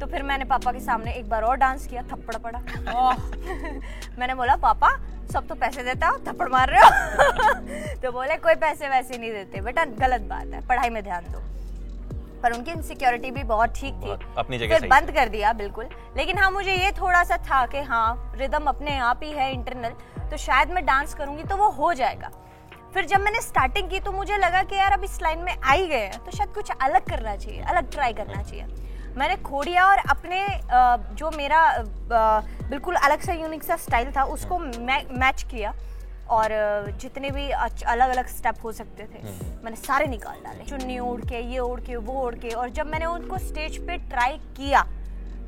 तो 0.00 0.06
फिर 0.06 0.22
मैंने 0.22 0.44
पापा 0.44 0.72
के 0.72 0.80
सामने 0.80 1.12
एक 1.12 1.28
बार 1.28 1.42
और 1.42 1.56
डांस 1.56 1.86
किया 1.86 2.02
थप्पड़ 2.02 2.36
पड़ा। 2.36 2.58
मैंने 4.18 4.34
बोला 4.34 4.56
पापा 4.56 4.88
सब 5.32 5.46
तो 5.46 5.54
पैसे 5.54 5.82
देता 5.82 6.08
हो 6.08 6.18
थप्पड़ 6.28 6.48
मार 6.48 6.70
रहे 6.70 6.80
हो। 6.80 7.96
तो 8.02 8.12
बोले 8.12 8.36
कोई 8.36 8.54
पैसे 8.54 8.88
वैसे 8.88 9.18
नहीं 9.18 9.30
देते 9.32 9.60
बेटा 9.60 9.84
गलत 9.84 10.20
बात 10.30 10.54
है 10.54 10.66
पढ़ाई 10.68 10.90
में 10.90 11.02
ध्यान 11.04 11.24
दो। 11.32 11.42
पर 12.42 12.52
उनकी 12.52 12.70
इनसिक्योरिटी 12.70 13.30
भी 13.30 13.42
बहुत 13.44 13.74
ठीक 13.76 13.94
थी। 13.94 14.16
अपनी 14.38 14.58
जगह 14.58 14.78
फिर 14.78 14.88
बंद 14.88 15.10
कर 15.14 15.28
दिया 15.28 15.52
बिल्कुल। 15.52 15.88
लेकिन 16.16 16.38
हाँ 16.38 16.50
मुझे 16.50 16.74
ये 16.74 16.90
थोड़ा 16.92 17.22
सा 17.24 17.36
था 17.50 17.64
कि 17.66 17.80
हाँ 17.84 18.32
रिदम 18.38 18.64
अपने 18.68 18.96
आप 18.98 19.20
ही 19.24 19.30
है 19.32 19.52
इंटरनल 19.52 20.28
तो 20.30 20.36
शायद 20.36 20.70
मैं 20.70 20.84
डांस 20.86 21.14
करूँगी 21.14 21.42
तो 21.42 21.56
वो 21.56 21.68
हो 21.70 21.92
जाएगा। 21.94 22.30
फिर 22.94 23.04
जब 23.06 23.20
मैंने 23.20 23.40
स्टार्टिंग 23.40 23.90
की 23.90 24.00
तो 24.00 24.12
मुझे 24.12 24.36
लगा 24.36 24.62
कि 24.62 24.76
यार 24.76 24.92
अब 24.92 25.04
इस 25.04 25.20
लाइन 25.22 25.38
में 25.38 25.56
आई 25.64 25.86
गए 25.86 25.96
हैं 25.96 26.24
तो 26.24 26.30
शायद 26.30 26.54
कुछ 26.54 26.70
अलग 26.70 27.08
करना 27.08 27.36
चाहिए 27.36 27.60
अलग 27.62 27.90
ट्राई 27.92 28.12
करना 28.12 28.42
चाहिए। 28.42 28.64
मैंने 29.18 29.36
खो 29.42 29.62
दिया 29.64 29.84
और 29.86 29.98
अपने 30.10 30.46
जो 31.18 31.30
मेरा 31.36 31.60
बिल्कुल 31.82 32.94
अलग 32.94 33.20
सा 33.20 33.32
यूनिक 33.32 33.62
सा 33.62 33.76
स्टाइल 33.76 34.12
था 34.16 34.24
उसको 34.34 34.58
मैच 34.58 35.42
किया 35.50 35.74
और 36.30 36.48
जितने 37.00 37.30
भी 37.30 37.48
अलग 37.50 38.08
अलग 38.08 38.26
स्टेप 38.28 38.64
हो 38.64 38.72
सकते 38.72 39.04
थे 39.04 39.22
मैंने 39.64 39.76
सारे 39.76 40.06
निकाल 40.06 40.36
डाले। 40.44 40.64
चुन्नी 40.64 40.98
ओढ़ 40.98 41.20
के 41.20 41.40
ये 41.52 41.58
ओढ़ 41.58 41.80
के 41.80 41.96
वो 41.96 42.20
ओढ़ 42.22 42.34
के 42.34 42.48
और 42.48 42.70
जब 42.70 42.86
मैंने 42.86 43.06
उनको 43.06 43.38
स्टेज 43.38 43.78
पे 43.86 43.96
ट्राई 44.08 44.36
किया 44.56 44.82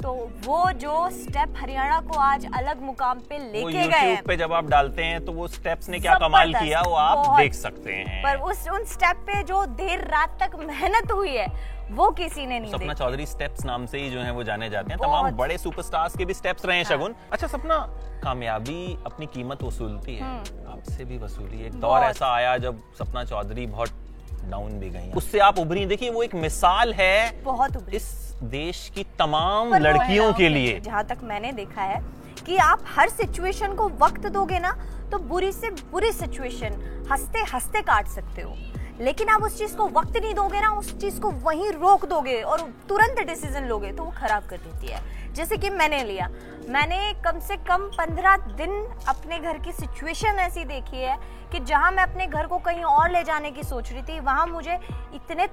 तो 0.02 0.12
वो 0.46 0.60
जो 0.74 0.94
स्टेप 1.12 1.54
हरियाणा 1.56 2.00
को 2.00 2.18
आज 2.18 2.46
अलग 2.54 2.80
मुकाम 2.82 3.18
पे 3.28 3.38
लेके 3.38 3.86
गए 3.88 3.98
हैं। 3.98 4.22
पे 4.24 4.36
जब 4.36 4.52
आप 4.52 4.68
डालते 4.68 5.02
हैं 5.02 5.24
तो 5.24 5.32
वो 5.32 5.46
स्टेप्स 5.48 5.88
ने 5.88 5.98
क्या 5.98 6.14
कमाल 6.18 6.52
किया 6.54 6.80
वो 6.80 6.94
आप 6.94 7.36
देख 7.38 7.54
सकते 7.54 7.92
हैं। 7.92 8.22
पर 8.22 8.40
उस 8.42 8.66
उन 8.68 8.84
स्टेप 8.84 9.16
पे 9.26 9.42
जो 9.42 9.64
देर 9.76 10.00
रात 10.08 10.36
तक 10.42 10.56
मेहनत 10.60 11.12
हुई 11.12 11.36
है 11.36 11.46
वो 11.90 12.08
किसी 12.10 12.46
ने 12.46 12.58
नहीं 12.60 12.72
सपना 12.72 12.94
चौधरी 12.94 13.26
स्टेप्स 13.26 13.64
नाम 13.64 13.86
से 13.86 13.98
ही 13.98 14.10
जो 14.10 14.20
है 14.20 14.32
वो 14.32 14.42
जाने 14.42 14.70
जाते 14.70 14.92
हैं। 14.92 14.98
तमाम 15.00 15.30
बड़े 15.36 15.58
सुपरस्टार्स 15.58 16.16
के 16.16 16.24
भी 16.24 16.34
स्टेप्स 16.34 16.66
रहे 16.66 16.76
हैं 16.76 16.84
हाँ। 16.84 16.96
शगुन। 16.96 17.14
अच्छा 17.32 17.46
सपना 17.46 17.78
कामयाबी 18.22 18.98
अपनी 19.06 19.26
कीमत 19.26 19.62
वसूलती 19.62 20.16
है। 20.16 20.36
आपसे 20.72 21.04
भी 21.04 21.18
वसूली 21.18 21.64
एक 21.66 21.80
दौर 21.80 22.00
ऐसा 22.00 22.32
आया 22.34 22.56
जब 22.58 22.82
सपना 22.98 23.24
चौधरी 23.24 23.66
बहुत 23.66 23.90
डाउन 24.50 24.78
भी 24.80 24.90
गई। 24.90 25.10
उससे 25.12 25.38
आप 25.40 25.58
उभरी 25.58 25.86
देखिए 25.86 26.10
वो 26.10 26.22
एक 26.22 26.34
मिसाल 26.34 26.92
है 26.94 27.42
बहुत 27.42 27.76
उभरी। 27.76 27.96
इस 27.96 28.31
देश 28.42 28.90
की 28.94 29.02
तमाम 29.18 29.74
लड़कियों 29.74 30.32
के 30.32 30.48
लिए। 30.48 30.78
जहाँ 30.80 31.04
तक 31.04 31.18
मैंने 31.22 31.52
देखा 31.52 31.82
है 31.82 32.00
कि 32.46 32.56
आप 32.56 32.84
हर 32.96 33.08
सिचुएशन 33.08 33.74
को 33.74 33.88
वक्त 34.00 34.26
दोगे 34.26 34.58
ना 34.58 34.72
तो 35.12 35.18
बुरी 35.18 35.52
से 35.52 35.70
बुरी 35.70 36.12
सिचुएशन 36.12 37.06
हँसते 37.10 37.38
हँसते 37.52 37.80
काट 37.82 38.06
सकते 38.06 38.42
हो। 38.42 38.54
लेकिन 39.00 39.28
आप 39.28 39.42
उस 39.42 39.58
चीज़ 39.58 39.76
को 39.76 39.86
वक्त 39.90 40.16
नहीं 40.16 40.34
दोगे 40.34 40.60
ना, 40.60 40.70
उस 40.70 40.96
चीज़ 41.00 41.20
को 41.20 41.30
वहीं 41.42 41.70
रोक 41.72 42.04
दोगे 42.06 42.40
और 42.42 42.60
तुरंत 42.88 43.26
डिसीज़न 43.26 43.66
लोगे 43.68 43.92
तो 43.92 44.04
वो 44.04 44.10
खराब 44.12 44.46
कर 44.48 44.56
देती 44.58 44.86
है। 44.86 45.00
जैसे 45.34 45.56
कि 45.56 45.70
मैंने 45.70 46.02
लिया, 46.04 46.28
मैंने 46.68 47.12
कम 47.24 47.38
से 47.40 47.56
कम 47.68 47.86
पंद्रह 47.90 48.36
दिन 48.56 48.72
अपने 49.08 49.38
घर 49.38 49.58
की 49.58 49.72
सिचुएशन 49.72 50.38
ऐसी 50.40 50.64
देखी 50.64 50.96
है 50.96 51.16
कि 51.52 51.58
जहाँ 51.60 51.90
मैं 51.92 52.02
अपने 52.02 52.26
घर 52.26 52.46
को 52.46 52.58
कहीं 52.58 52.82
और 52.82 53.10
ले 53.10 53.22
जाने 53.24 53.50
की 53.50 53.62
सोच 53.62 53.92
रही 53.92 54.02
थी, 54.02 54.18
वहाँ 54.20 54.46
मुझे 54.46 54.78
इतने 55.14 55.44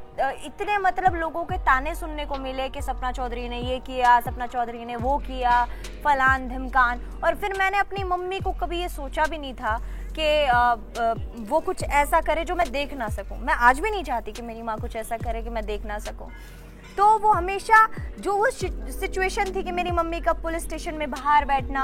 इतने 0.46 0.78
मतलब 0.80 1.16
लोगों 1.16 1.44
के 1.44 1.58
ताने 1.60 1.96
सुनने 1.96 2.26
को 2.26 2.38
मिले 2.38 2.68
कि 2.70 2.82
सपना 2.82 3.12
चौधरी 3.12 3.48
ने 3.50 3.60
ये 3.62 3.80
किया, 3.80 4.20
सपना 4.22 4.48
चौधरी 4.48 4.86
ने 4.86 4.96
वो 4.98 5.18
किया, 5.20 5.64
फलान 6.04 6.48
धमकान। 6.50 7.02
और 7.24 7.36
फिर 7.36 7.58
मैंने 7.60 7.78
अपनी 7.80 8.04
मम्मी 8.04 8.40
को 8.40 8.52
कभी 8.62 8.82
ये 8.82 8.90
सोचा 8.90 9.26
भी 9.26 9.38
नहीं 9.38 9.54
था 9.54 9.80
कि 10.20 11.44
वो 11.50 11.60
कुछ 11.62 11.84
ऐसा 11.84 12.22
करे 12.22 12.44
जो 12.46 12.56
मैं 12.56 12.72
देख 12.72 12.94
ना 12.94 13.10
सकूँ। 13.10 13.38
मैं 13.40 13.54
आज 13.54 13.80
भी 13.80 13.92
नहीं 13.92 14.04
चाहती 14.04 14.32
कि 14.32 14.42
मेरी 14.42 14.62
माँ 14.62 14.78
कुछ 14.78 14.96
ऐसा 14.96 15.18
करे 15.18 15.42
कि 15.42 15.50
मैं 15.50 15.66
देख 15.66 15.86
ना 15.86 16.00
सकूँ। 16.00 16.30
तो 16.98 17.08
वो 17.20 17.32
हमेशा 17.32 17.88
जो 18.20 18.36
वो 18.38 18.50
सिचुएशन 18.52 19.54
थी 19.56 19.64
कि 19.64 19.72
मेरी 19.72 19.92
मम्मी 19.92 20.20
का 20.22 20.34
पुलिस 20.36 20.64
स्टेशन 20.64 20.96
में 20.96 21.10
बाहर 21.12 21.46
बैठना 21.46 21.84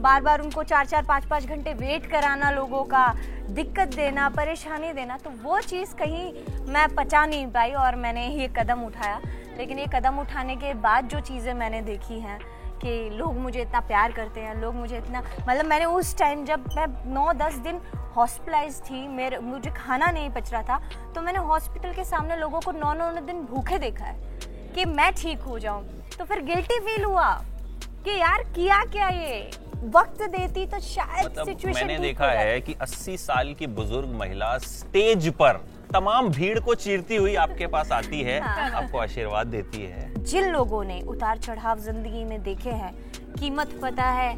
बार 0.00 0.22
बार 0.22 0.40
उनको 0.40 0.62
चार 0.62 0.86
चार 0.86 1.04
पाँच 1.04 1.24
पाँच 1.24 1.46
घंटे 1.46 1.72
वेट 1.74 2.06
कराना 2.10 2.50
लोगों 2.50 2.82
का, 2.84 3.06
दिक्कत 3.50 3.94
देना, 3.96 4.28
परेशानी 4.30 4.92
देना 4.92 5.16
तो 5.16 5.30
वो 5.42 5.60
चीज़ 5.60 5.94
कहीं 5.94 6.32
मैं 6.72 6.88
पचा 6.94 7.24
नहीं 7.26 7.46
पाई 7.46 7.72
और 7.74 7.96
मैंने 7.96 8.26
ये 8.28 8.48
कदम 8.58 8.84
उठाया। 8.84 9.20
लेकिन 9.58 9.78
ये 9.78 9.86
कदम 9.94 10.18
उठाने 10.20 10.56
के 10.56 10.74
बाद 10.76 11.08
जो 11.08 11.20
चीज़ें 11.22 11.52
मैंने 11.54 11.80
देखी 11.82 12.20
हैं 12.20 12.38
कि 12.84 13.10
लोग 13.16 13.36
मुझे 13.38 13.60
इतना 13.62 13.80
प्यार 13.88 14.12
करते 14.12 14.40
हैं 14.40 14.54
लोग 14.60 14.74
मुझे 14.74 14.96
इतना 14.96 15.22
मतलब 15.48 15.66
मैंने 15.66 15.84
उस 15.98 16.16
टाइम 16.18 16.44
जब 16.44 16.64
मैं 16.76 16.86
नौ 17.14 17.32
दस 17.32 17.54
दिन 17.64 17.80
हॉस्पिटलाइज 18.16 18.80
थी 18.80 19.06
मेरे 19.08 19.38
मुझे 19.42 19.70
खाना 19.76 20.10
नहीं 20.10 20.30
पच 20.30 20.52
रहा 20.52 20.62
था 20.62 21.10
तो 21.14 21.20
मैंने 21.22 21.38
हॉस्पिटल 21.46 21.92
के 21.92 22.04
सामने 22.04 22.36
लोगों 22.36 22.60
को 22.60 22.72
नौ 22.72 22.92
नौ 22.94 23.10
दिन 23.20 23.40
भूखे 23.52 23.78
देखा 23.78 24.04
है 24.04 24.38
कि 24.74 24.84
मैं 24.84 25.12
ठीक 25.14 25.40
हो 25.40 25.58
जाऊँ। 25.58 25.82
तो 26.18 26.24
फिर 26.24 26.40
गिल्टी 26.44 26.78
फील 26.86 27.04
हुआ 27.04 27.28
कि 28.04 28.18
यार 28.20 28.42
किया 28.54 28.84
क्या 28.92 29.08
ये? 29.08 29.50
वक्त 29.94 30.22
देती 30.30 30.66
तो 30.66 30.78
शायद 30.80 31.24
मतलब 31.24 31.46
सिचुएशन 31.46 31.78
मैंने 31.78 31.98
देखा 31.98 32.30
है 32.30 32.60
कि 32.60 32.74
80 32.82 33.16
साल 33.18 33.52
की 33.54 33.66
बुज़ुर्ग 33.78 34.14
महिला 34.18 34.56
स्टेज 34.58 35.28
पर 35.40 35.60
तमाम 35.94 36.28
भीड़ 36.30 36.58
को 36.60 36.74
चीरती 36.76 37.16
हुई 37.16 37.34
आपके 37.38 37.66
पास 37.68 37.92
आती 37.92 38.22
है 38.22 38.40
हाँ। 38.40 38.70
आपको 38.72 38.98
आशीर्वाद 38.98 39.46
देती 39.48 39.82
है। 39.82 40.22
जिन 40.22 40.50
लोगों 40.50 40.84
ने 40.84 41.00
उतार 41.08 41.38
चढ़ाव 41.38 41.78
ज़िंदगी 41.80 42.24
में 42.24 42.42
देखे 42.42 42.70
हैं 42.72 42.92
कीमत 43.34 43.78
पता 43.82 44.04
है 44.12 44.32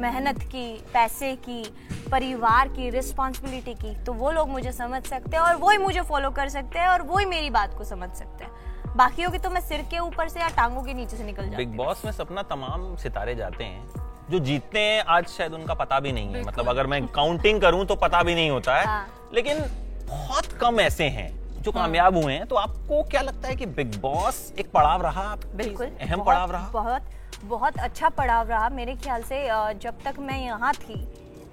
मेहनत 0.00 0.38
की 0.44 0.66
पैसे 0.92 1.34
की 1.38 1.62
परिवार 2.10 2.68
की 2.68 2.88
रिस्पॉन्सिबिलिटी 2.90 3.74
की 3.74 3.94
तो 4.04 4.12
वो 4.12 4.30
लोग 4.30 4.48
मुझे 4.48 4.72
समझ 4.72 5.02
सकते 5.04 5.36
हैं 5.36 5.42
और 5.42 5.56
वो 5.56 5.70
ही 5.70 5.78
मुझे 5.78 6.00
फॉलो 6.02 6.30
कर 6.30 6.48
सकते 6.48 6.78
हैं 6.78 6.88
और 6.88 7.02
वो 7.02 7.18
ही 7.18 7.26
मेरी 7.26 7.50
बात 7.50 7.74
को 7.78 7.84
समझ 7.84 8.08
सकते 8.12 8.44
हैं। 8.44 8.96
बाकियों 8.96 9.30
की 9.30 9.38
तो 9.38 9.50
मैं 9.50 9.60
सिर 9.60 9.82
के 9.90 9.98
ऊपर 9.98 10.28
से 10.28 10.40
या 10.40 10.48
टांगों 10.56 10.82
के 10.82 10.94
नीचे 10.94 11.16
से 11.16 11.24
निकल 11.24 11.42
जाती 11.42 11.56
बिग 11.56 11.76
बॉस 11.76 12.04
में 12.04 12.12
सपना 12.12 12.42
तमाम 12.48 12.94
सितारे 12.96 13.34
जाते 13.34 13.64
हैं 13.64 14.02
जो 14.30 14.38
जीतते 14.40 14.80
हैं 14.80 15.02
आज 15.08 15.26
शायद 15.28 15.54
उनका 15.54 15.74
पता 15.74 16.00
भी 16.00 16.12
नहीं 16.12 16.34
है। 16.34 16.42
मतलब 16.42 16.68
अगर 16.68 16.86
मैं 16.86 17.06
काउंटिंग 17.12 17.60
करूँ 17.60 17.84
तो 17.86 17.94
पता 17.98 18.22
भी 18.22 18.34
नहीं 18.34 18.50
होता 18.50 18.76
है। 18.76 18.86
हाँ। 18.86 19.30
लेकिन 19.34 19.64
बहुत 20.06 20.52
कम 20.60 20.80
ऐसे 20.80 21.04
हैं 21.10 21.28
जो 21.56 21.70
हाँ। 21.70 21.82
कामयाब 21.82 22.16
हुए 22.16 22.32
हैं 22.32 22.46
तो 22.46 22.56
आपको 22.56 23.02
क्या 23.04 23.20
लगता 23.22 23.48
है 23.48 23.54
कि 23.56 23.66
बिग 23.68 24.00
बॉस 24.00 24.52
एक 24.58 24.70
पड़ाव 24.72 25.02
रहा? 25.02 25.34
बिल्कुल 25.56 25.86
अहम 25.86 26.24
पड़ाव 26.24 26.52
रहा? 26.52 26.68
बहुत 26.72 27.02
बहुत 27.44 27.78
अच्छा 27.80 28.08
पड़ाव 28.10 28.48
रहा। 28.48 28.68
मेरे 28.70 28.94
ख्याल 28.96 29.22
से 29.22 29.46
जब 29.80 30.02
तक 30.04 30.18
मैं 30.20 30.40
यहाँ 30.40 30.72
थी 30.74 31.06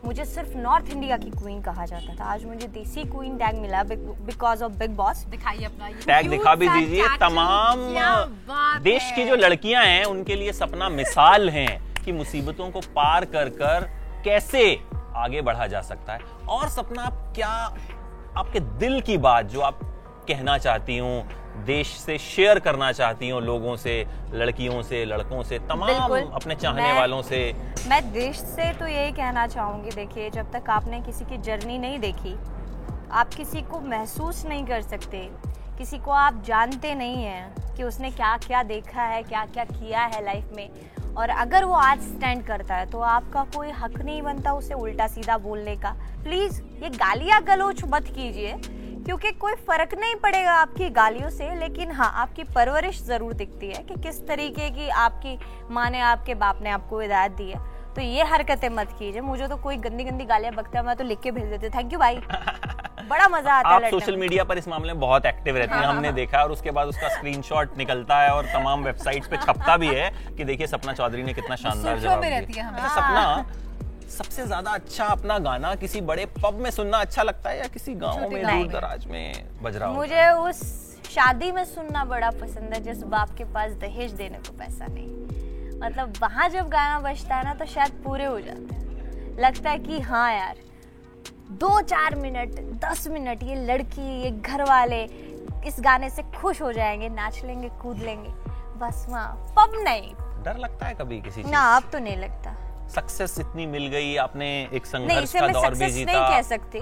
मुझे 0.05 0.25
सिर्फ़ 0.25 0.55
नॉर्थ 0.57 0.89
इंडिया 0.91 1.17
की 1.17 1.29
क्वीन 1.31 1.61
कहा 1.61 1.85
जाता 1.85 2.13
था। 2.15 2.25
आज 2.25 2.43
मुझे 2.45 2.67
देसी 2.69 3.03
क्वीन 3.05 3.37
टैग 3.37 3.55
मिला 3.55 3.83
बिकॉज़ 3.83 4.63
ऑफ़ 4.63 4.71
बिग 4.73 4.95
बॉस। 4.97 5.23
दिखाइए 5.29 5.65
अपना 5.65 5.89
टैग 6.05 6.29
दिखा 6.29 6.55
भी 6.55 6.69
दीजिए 6.69 7.07
तमाम 7.19 7.87
देश 8.83 9.11
की 9.15 9.25
जो 9.25 9.35
लड़कियाँ 9.35 9.83
हैं 9.85 10.03
उनके 10.05 10.35
लिए 10.35 10.53
सपना 10.53 10.89
मिसाल 10.91 11.49
है 11.49 11.67
कि 12.05 12.11
मुसीबतों 12.11 12.69
को 12.71 12.79
पार 12.95 13.25
कर 13.27 13.49
कर 13.61 13.89
कैसे 14.25 14.63
आगे 15.17 15.41
बढ़ा 15.41 15.67
जा 15.67 15.81
सकता 15.83 16.13
है। 16.13 16.19
और 16.49 16.69
सपना 16.69 17.03
आप 17.03 17.33
क्या 17.35 17.53
आपके 18.37 18.59
दिल 18.59 18.99
की 19.01 19.17
बात 19.17 19.45
जो 19.45 19.61
आप 19.61 19.79
कहना 20.27 20.57
चाहती 20.57 20.97
हूँ 20.97 21.23
देश 21.65 21.87
से 21.87 22.17
शेयर 22.17 22.59
करना 22.59 22.91
चाहती 22.91 23.29
हूँ 23.29 23.41
लोगों 23.41 23.75
से 23.75 24.05
लड़कियों 24.33 24.81
से 24.81 25.05
लड़कों 25.05 25.43
से 25.43 25.59
तमाम 25.59 26.11
अपने 26.31 26.55
चाहने 26.55 26.81
मैं- 26.81 26.95
वालों 26.95 27.21
से। 27.21 27.53
मैं 27.87 28.11
देश 28.13 28.37
से 28.37 28.71
तो 28.73 28.87
यही 28.87 29.11
कहना 29.11 29.47
चाहूँगी 29.47 29.89
देखिए 29.89 30.29
जब 30.29 30.51
तक 30.51 30.69
आपने 30.69 31.01
किसी 31.01 31.25
की 31.25 31.37
जर्नी 31.37 31.77
नहीं 31.77 31.99
देखी 31.99 32.35
आप 33.11 33.33
किसी 33.33 33.61
को 33.61 33.79
महसूस 33.79 34.45
नहीं 34.45 34.65
कर 34.65 34.81
सकते 34.81 35.29
किसी 35.77 35.97
को 35.97 36.11
आप 36.11 36.43
जानते 36.45 36.93
नहीं 36.95 37.23
हैं 37.23 37.75
कि 37.75 37.83
उसने 37.83 38.11
क्या 38.11 38.37
क्या 38.37 38.63
देखा 38.63 39.03
है 39.03 39.23
क्या 39.23 39.45
क्या 39.45 39.63
किया 39.63 40.01
है 40.01 40.23
लाइफ 40.25 40.49
में। 40.55 40.69
और 41.11 41.29
अगर 41.29 41.63
वो 41.63 41.73
आज 41.75 42.01
स्टैंड 42.01 42.45
करता 42.45 42.75
है 42.75 42.85
तो 42.85 42.99
आपका 42.99 43.43
कोई 43.55 43.71
हक 43.73 43.97
नहीं 43.97 44.21
बनता 44.21 44.53
उसे 44.53 44.73
उल्टा 44.75 45.07
सीधा 45.07 45.37
बोलने 45.39 45.75
का। 45.75 45.95
प्लीज़ 46.23 46.61
ये 46.83 46.89
गालियाँ 46.91 47.41
गलोच 47.43 47.83
मत 47.85 48.05
कीजिए, 48.07 48.53
क्योंकि 49.05 49.31
कोई 49.33 49.53
फ़र्क 49.67 49.93
नहीं 49.99 50.15
पड़ेगा 50.15 50.51
आपकी 50.53 50.89
गालियों 50.91 51.29
से, 51.29 51.53
लेकिन 51.55 51.91
हाँ 51.91 52.11
आपकी 52.15 52.43
परवरिश 52.55 53.03
ज़रूर 53.05 53.33
दिखती 53.33 53.67
है 53.67 53.83
कि 53.83 54.01
किस 54.01 54.25
तरीके 54.27 54.69
की 54.69 54.89
आपकी 54.89 55.37
माँ 55.71 55.89
ने 55.89 55.99
आपके 56.01 56.35
बाप 56.35 56.59
ने 56.63 56.69
आपको 56.69 56.99
हिदायत 56.99 57.31
दी 57.33 57.49
है। 57.51 57.59
तो 57.95 58.01
ये 58.01 58.23
हरकतें 58.23 58.69
मत 58.71 58.95
कीजिए, 58.99 59.21
मुझे 59.21 59.47
तो 59.47 59.57
कोई 59.57 59.77
गंदी 59.79 60.03
गंदी 60.03 60.25
गालियाँ 60.25 60.53
बकता 60.55 60.83
मैं 60.83 60.95
तो 60.95 61.03
लिख 61.03 61.19
के 61.21 61.31
भेज 61.31 61.49
देती 61.49 61.69
थैंक 61.69 61.93
यू 61.93 61.99
भाई 61.99 62.21
बड़ा 63.09 63.27
मज़ा 63.27 63.53
आता 63.53 63.69
है 63.69 63.75
आप 63.75 63.81
लड़ने 63.81 63.89
सोशल 63.91 64.17
मीडिया 64.17 64.43
पर 64.43 64.57
इस 64.57 64.67
मामले 64.67 64.93
में 64.93 64.99
बहुत 64.99 65.25
एक्टिव 65.25 65.57
रहती 65.57 65.73
हैं 65.73 65.85
हमने 65.85 66.11
देखा 66.11 66.37
है 66.37 66.43
और 66.43 66.51
उसके 66.51 66.71
बाद 66.71 66.87
उसका 66.87 67.09
स्क्रीनशॉट 67.09 67.77
निकलता 67.77 68.19
है 68.19 68.29
और 68.29 68.45
तमाम 68.53 68.83
वेबसाइट्स 68.83 69.27
पे 69.27 69.37
छपता 69.37 69.77
भी 69.77 69.87
है 69.87 70.09
कि 70.37 70.43
देखिए 70.43 70.67
सपना 70.67 70.93
चौधरी 70.93 71.23
ने 71.23 71.33
कितना 71.33 71.55
शानदार 71.55 71.99
जवाब 71.99 72.21
दिया। 72.21 72.63
है। 72.63 72.73
अच्छा, 72.73 72.87
सपना 72.89 73.45
सबसे 74.09 74.45
ज़्यादा 74.45 74.71
अच्छा 74.71 75.05
अपना 75.07 75.37
गाना 75.39 75.73
किसी 75.75 76.01
बड़े 76.01 76.25
पब 76.37 76.59
में 76.59 76.69
सुनना 76.71 76.97
अच्छा 76.99 77.23
लगता 77.23 77.49
है 77.49 77.59
या 77.59 77.67
किसी 77.73 77.93
गाँव 77.95 78.29
में 78.29 78.43
दूर 78.43 78.67
दराज 78.71 79.05
में 79.05 79.33
बज 79.63 79.77
रहा 79.77 79.91
मुझे 79.91 80.29
उस 80.39 80.59
शादी 81.09 81.51
में 81.51 81.63
सुनना 81.65 82.03
बड़ा 82.05 82.29
पसंद 82.31 82.73
है 82.73 82.81
जिस 82.83 83.03
बाप 83.03 83.35
के 83.37 83.43
पास 83.53 83.71
दहेज 83.79 84.11
देने 84.13 84.37
को 84.37 84.57
पैसा 84.57 84.85
नहीं। 84.87 85.79
मतलब 85.79 86.13
वहाँ 86.21 86.49
जब 86.49 86.69
गाना 86.69 86.99
बजता 87.01 87.35
है 87.35 87.43
ना 87.43 87.53
तो 87.53 87.65
शायद 87.65 87.91
पूरे 88.03 88.25
हो 88.25 88.39
जाते 88.39 88.75
हैं। 88.75 89.39
लगता 89.39 89.69
है 89.69 89.79
कि 89.79 89.99
हाँ 90.01 90.31
यार 90.33 90.55
दो 91.59 91.79
चार 91.81 92.15
मिनट 92.15 92.59
दस 92.81 93.07
मिनट 93.07 93.43
ये 93.43 93.55
लड़की 93.55 94.21
ये 94.23 94.31
घर 94.31 94.63
वाले 94.63 95.03
इस 95.67 95.75
गाने 95.79 96.09
से 96.09 96.23
खुश 96.35 96.61
हो 96.61 96.71
जाएँगे 96.73 97.09
नाच 97.09 97.41
लेंगे 97.45 97.69
कूद 97.81 97.97
लेंगे। 97.97 98.29
बस 98.79 99.05
वहाँ 99.09 99.53
पब 99.57 99.73
नहीं। 99.83 100.13
डर 100.43 100.57
लगता 100.57 100.85
है 100.85 100.93
कभी 100.93 101.21
किसी 101.21 101.43
ना 101.43 101.61
अब 101.75 101.89
तो 101.91 101.99
नहीं 101.99 102.17
लगता। 102.17 102.55
सक्सेस 102.89 103.39
इतनी 103.39 103.65
मिल 103.65 103.87
गई 103.87 104.15
आपने 104.15 104.47
एक 104.73 104.85
संघर्ष 104.85 105.33
का 105.33 105.47
दौर 105.47 105.69
भी 105.69 105.75
सक्सेस 105.75 106.05
नहीं 106.07 106.19
कह 106.19 106.41
सकती। 106.41 106.81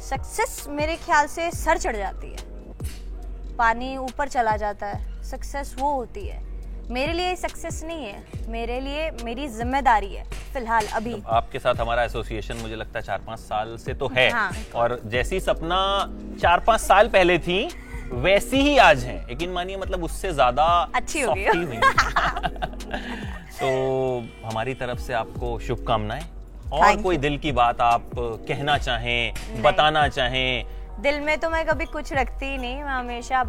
सक्सेस 0.00 0.64
मेरे 0.68 0.96
ख्याल 0.96 1.26
से 1.26 1.50
सर 1.50 1.78
चढ़ 1.78 1.96
जाती 1.96 2.32
है। 2.32 3.56
पानी 3.56 3.96
ऊपर 3.96 4.28
चला 4.28 4.56
जाता 4.56 4.86
है। 4.86 5.22
सक्सेस 5.22 5.74
वो 5.78 5.92
होती 5.94 6.26
है। 6.28 6.42
मेरे 6.90 7.12
लिए 7.12 7.34
सक्सेस 7.36 7.82
नहीं 7.84 8.04
है। 8.04 8.48
मेरे 8.48 8.78
लिए 8.80 9.10
मेरी 9.24 9.46
ज़िम्मेदारी 9.48 10.14
है 10.14 10.24
फ़िलहाल 10.52 10.86
अभी। 10.94 11.14
आपके 11.28 11.58
साथ 11.58 11.74
हमारा 11.74 12.02
एसोसिएशन 12.04 12.56
मुझे 12.56 12.76
लगता 12.76 12.98
है 12.98 13.04
चार 13.04 13.20
पाँच 13.26 13.38
साल 13.40 13.76
से 13.76 13.94
तो 13.94 14.08
है। 14.16 14.28
हाँ। 14.30 14.50
और 14.74 15.00
जैसी 15.06 15.40
सपना 15.40 15.80
चार 16.42 16.60
पाँच 16.60 16.80
साल 16.80 17.08
पहले 17.08 17.38
थी 17.38 17.68
वैसी 18.12 18.60
ही 18.60 18.76
आज 18.78 19.04
है। 19.04 19.16
लेकिन 19.28 19.50
मानिए 19.50 19.76
मतलब 19.76 20.04
उससे 20.04 20.32
ज़्यादा 20.32 20.64
अच्छी 20.94 21.20
हो 21.20 21.34
गई। 21.34 21.64
हुई 21.64 21.76
तो 23.54 23.68
हमारी 24.44 24.74
तरफ़ 24.74 25.00
से 25.00 25.12
आपको 25.14 25.58
शुभकामनाएँ। 25.58 26.24
और 26.72 27.02
कोई 27.02 27.14
you. 27.14 27.22
दिल 27.22 27.38
की 27.38 27.52
बात 27.52 27.80
आप 27.80 28.10
कहना 28.48 28.76
चाहें 28.78 29.62
बताना 29.62 30.06
चाहें। 30.08 30.64
दिल 31.02 31.20
में 31.20 31.38
तो 31.40 31.50
मैं 31.50 31.64
कभी 31.66 31.84
कुछ 31.86 32.12
रखती 32.12 32.46
ही 32.46 32.58
नहीं 32.58 32.76
मैं 32.76 32.90
हमेशा 32.90 33.42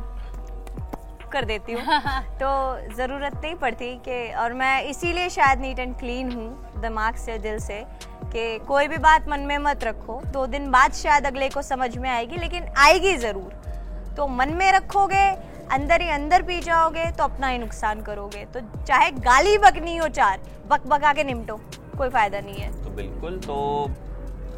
कर 1.31 1.45
देती 1.45 1.73
हूँ। 1.73 1.81
तो 2.41 2.49
ज़रूरत 2.95 3.39
नहीं 3.43 3.55
पड़ती 3.55 3.93
कि 4.07 4.33
और 4.33 4.53
मैं 4.53 4.83
इसीलिए 4.83 5.29
शायद 5.29 5.59
नीट 5.59 5.79
एंड 5.79 5.95
क्लीन 5.99 6.31
हूँ 6.31 6.81
दिमाग 6.81 7.15
से 7.15 7.37
दिल 7.37 7.59
से 7.59 7.83
कि 8.25 8.57
कोई 8.67 8.87
भी 8.87 8.97
बात 8.97 9.27
मन 9.29 9.39
में 9.39 9.57
मत 9.57 9.83
रखो। 9.83 10.21
दो 10.25 10.45
दिन 10.47 10.69
बाद 10.71 10.93
शायद 10.93 11.25
अगले 11.25 11.49
को 11.49 11.61
समझ 11.61 11.97
में 11.97 12.09
आएगी 12.09 12.37
लेकिन 12.37 12.67
आएगी 12.77 13.15
ज़रूर। 13.17 14.13
तो 14.17 14.27
मन 14.27 14.53
में 14.53 14.71
रखोगे 14.71 15.25
अंदर 15.71 16.01
ही 16.01 16.09
अंदर 16.09 16.41
पी 16.41 16.59
जाओगे 16.61 17.05
तो 17.11 17.23
अपना 17.23 17.47
ही 17.47 17.57
नुकसान 17.57 18.01
करोगे। 18.01 18.45
तो 18.45 18.59
चाहे 18.83 19.11
गाली 19.11 19.57
बकनी 19.57 19.95
हो 19.97 20.07
चार 20.09 20.39
बक 20.67 20.87
बका 20.87 21.13
के 21.13 21.23
निमटो 21.23 21.59
कोई 21.97 22.09
फ़ायदा 22.09 22.39
नहीं 22.39 22.55
है। 22.55 22.71
तो 22.83 22.89
बिल्कुल 22.89 23.37
तो 23.39 23.57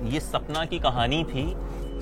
ये 0.03 0.19
सपना 0.19 0.65
की 0.65 0.79
कहानी 0.79 1.23
थी। 1.23 1.49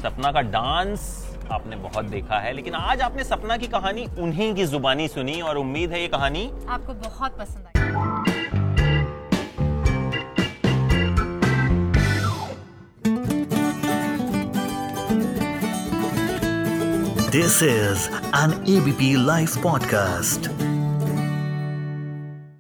सपना 0.02 0.32
का 0.32 0.42
डांस 0.42 1.04
आपने 1.52 1.76
बहुत 1.76 2.06
देखा 2.06 2.40
है 2.40 2.54
लेकिन 2.54 2.76
आज 2.76 3.02
आपने 3.02 3.24
सपना 3.24 3.58
की 3.58 3.68
कहानी 3.68 4.08
उन्हीं 4.20 4.54
की 4.56 4.66
जुबानी 4.66 5.08
सुनी 5.08 5.40
और 5.42 5.58
उम्मीद 5.58 5.92
है 5.92 6.02
ये 6.02 6.08
कहानी 6.08 6.50
आपको 6.70 6.94
बहुत 7.08 7.38
पसंद 7.40 7.68
आई 7.68 7.76
this 17.32 17.62
is 17.64 18.08
an 18.36 18.54
ABP 18.70 19.14
live 19.26 19.60
podcast. 19.64 20.75